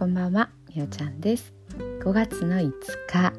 [0.00, 1.52] こんばんはみおちゃんです。
[1.76, 2.72] 5月の5
[3.06, 3.34] 日、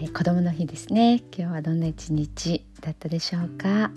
[0.00, 1.22] えー、子供の日ですね。
[1.36, 3.90] 今日はどんな一日だったでしょうか、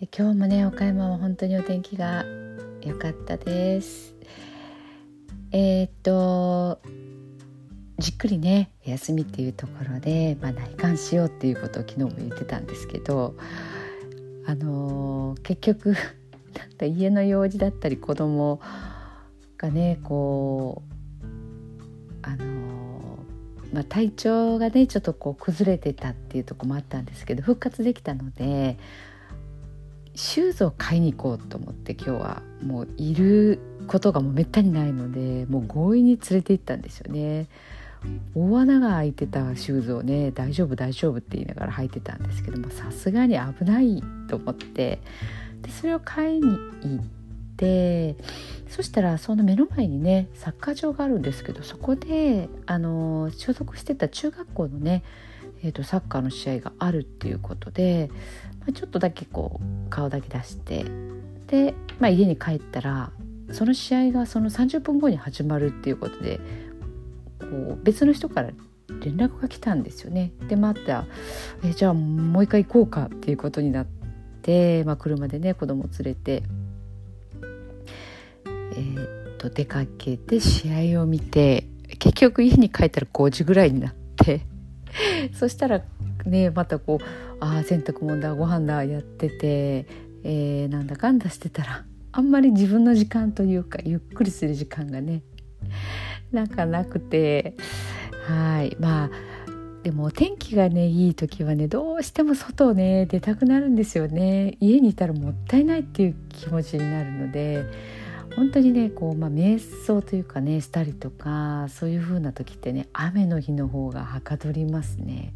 [0.00, 2.24] えー、今日もね岡山は本当にお天気が
[2.80, 4.14] 良かったです。
[5.52, 6.80] えー、っと
[7.98, 13.36] じっくりね休みっていうところで、まあ、内観しようっていうことを昨日も言ってたんですけど
[14.46, 15.90] あのー、結局
[16.56, 18.62] なんか家の用事だったり子供
[19.60, 20.90] がねこう
[22.22, 22.80] あの
[23.72, 28.78] まあ、体調がねちょっとこう崩れてたっていうとこもあったんですけど復活できたので
[30.16, 37.46] シューズを買いに行こうと思って今日はもういることがもうめったにないのでもう強引に連れて行ったんですよね。
[38.34, 45.00] 大穴が開いてたシューズをね大丈夫大丈夫って言いながら履いてたんですけどもさすがに危ないと思って
[45.60, 47.19] でそれを買いに行っ
[47.60, 48.16] て
[48.70, 55.04] そしたらその目の前にねサッカー場があるんですけどそこであの所属してた中学校のね、
[55.62, 58.10] えーと、サッカーの試合があるっていうことで、
[58.60, 60.86] まあ、ちょっとだけこう顔だけ出して
[61.48, 63.12] で、まあ、家に帰ったら
[63.52, 66.40] その試合がその30分後に始まるっていうことで
[67.40, 68.50] こう別の人から
[69.02, 70.32] 連絡が来たんですよね。
[70.48, 71.06] でまた
[71.64, 73.86] えじゃあもう一回行こうかっていうことになっ
[74.42, 76.42] て、まあ、車でね子供連れて、
[79.40, 81.66] と出かけて試合を見て
[81.98, 84.42] 結局家に帰ったら5時ぐらいになって
[85.32, 85.82] そしたら
[86.26, 87.04] ねまたこう
[87.40, 89.86] あ洗濯物だご飯だやってて、
[90.24, 95.22] えー、なんだかんだしてたらあんまり自分の時間というかゆっくりする時間がね
[96.32, 97.54] なんかなくて
[98.26, 99.10] はいまあ
[99.82, 104.58] でもお天気がねいい時はねどうしても外をね出たくなるんですよね。
[104.60, 107.64] 家にいたらもったいないっていう気持ちになるので
[108.36, 115.34] 本当にねこう、まあ、瞑想というかねしたりとかそういう風な時ってね雨の日の方がはかどりますね。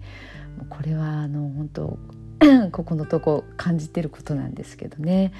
[0.71, 1.99] これはあの本当
[2.71, 5.33] ここのとこ感じてることなんですけどね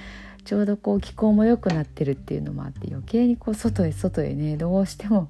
[0.45, 5.29] ちょうどこう気候も良くなってるっていうのもあって余計にこう外へ外へねどうしても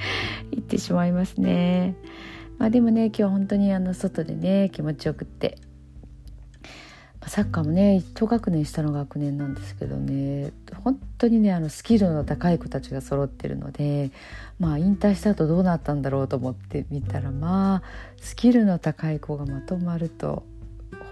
[0.52, 1.94] 行ってしまいますね。
[2.58, 5.58] まあ、でもね今日本当にあの外でね気持ちよくって
[7.26, 10.52] サッカーもね一学年下の学年なんですけどね
[10.82, 14.10] 本当にねあのスキルの高い子たちが揃ってるので
[14.58, 17.82] まあ引退した後どうなったんだろうと思ってみたらまあ
[18.20, 20.44] スキルの高い子がまとまると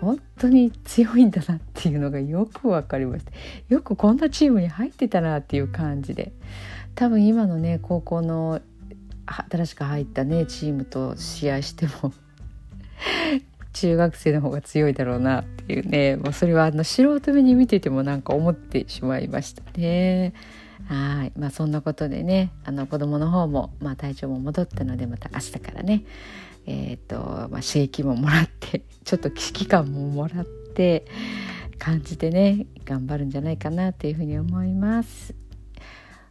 [0.01, 3.33] 本当に強いんだなっていうのがよく分かりました
[3.69, 6.33] よくこんなチームに入ってたなっていう感じで
[6.95, 8.61] 多分今のね高校の
[9.51, 12.13] 新しく入ったねチームと試合しても
[13.73, 20.33] 中学生の方が強いだろうなっていうねもうそれはあの素人目に見ててもなんか思ってしまいましたね。
[20.87, 26.05] はいまあそんなことでねあの子供の方も、まあ、体調も戻ったのでまた明日からね
[26.67, 27.17] えっ、ー、と、
[27.49, 30.45] まあ、刺激ももらって ちょっと危機感ももらっ
[30.75, 31.05] て
[31.79, 35.35] 感じてね頑張るんじゃないかなというふうに思います。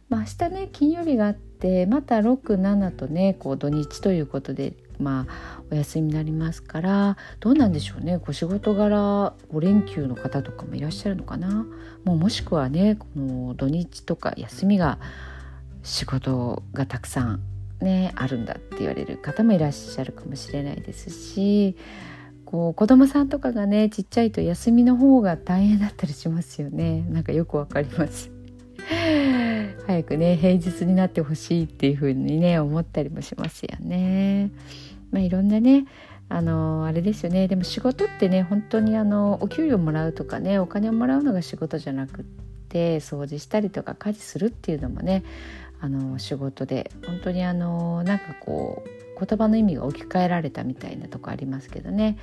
[0.08, 8.18] まあ、明日ね金曜日があってまた67とねこう土日ということでまあお休みになりますからどうなんでしょうね。
[8.18, 11.66] こ仕事柄5連休の方とかもいらっしゃるのかな。
[12.04, 14.98] もうもしくはねこの土日とか休みが
[15.82, 17.40] 仕事がたくさん
[17.80, 21.76] ねあるんだって言われる方もいらっしゃるかもしれないですし
[22.44, 27.06] こう子供さんとかがねちっちゃいと休みの方が大変だったりしますよね。
[27.08, 28.39] なんかよくわかります。
[29.86, 34.50] 早くね平日になってほしいっていう風にね思ったりもしますよね。
[35.10, 35.86] まあ、いろんなね
[36.28, 42.24] あのあれですよねでも仕事ってね本当にあのお給料もらうとかねお金をもらうのが仕事じゃなくっ
[42.68, 45.24] て掃除したりとか家事するっていうのもね
[45.80, 52.16] あの仕事で本当にあのなんかこう言葉の意味が置き換えられたみたいなとこありますけどね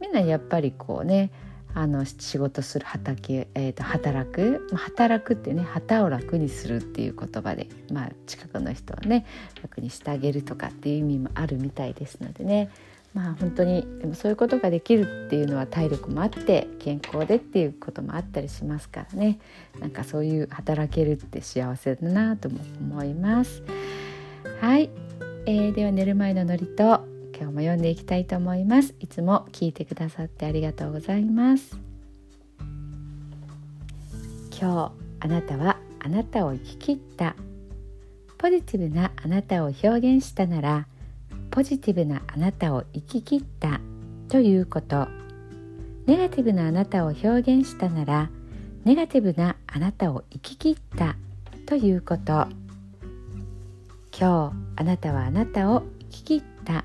[0.00, 1.30] みんなやっぱりこうね
[1.74, 9.24] あの仕事する畑、えーと、働く働くってね旗を楽にするっていう言葉で、まあ、近くの人はね
[9.62, 12.70] 楽にしてあげるとかっていう意味もあるみたいですのでね。
[13.12, 19.40] まあ本当にでもそういうことができるっていうのは体力もあって健康でっていうこともあったりしますからね。
[19.80, 23.64] なんかそういう働けるって幸せだなとも思います。
[24.60, 24.90] はい、
[25.46, 28.94] えー、では寝る前の祝詞今日も読んでいきたいと思います。
[29.00, 31.78] いつも聞いてくださってありがとうございます。
[34.60, 37.34] 今日あなたはあなたを生き切った。
[38.36, 40.86] ポジティブなあなたを表現したなら
[41.50, 43.80] ポジティブなあなたを生き切った。
[44.28, 45.08] ということ。
[46.04, 48.28] ネガティブなあなたを表現したなら
[48.84, 51.16] ネガティブなあなたを生き切った。
[51.64, 52.48] ということ。
[54.12, 56.84] 今日あなたはあなたを生き切った。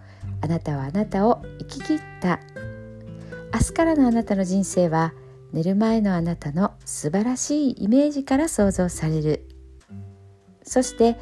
[0.41, 2.39] あなたはあなたを生き切った。
[3.53, 5.13] 明日からのあなたの人生は
[5.53, 9.47] 寝る前のあなたの素晴らしいイメージから想像される。
[10.63, 11.17] そして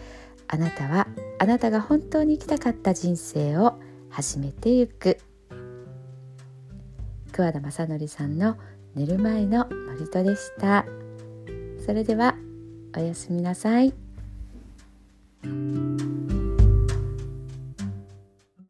[0.48, 1.08] あなたは
[1.40, 3.80] あなたが本当に生きたかった人生を
[4.10, 5.18] 始めてゆく。
[7.32, 8.58] 桑田正則さんの
[8.96, 9.68] 寝る前の
[9.98, 10.86] 祝詞でした。
[11.86, 12.36] それでは
[12.96, 13.94] おやすみなさい。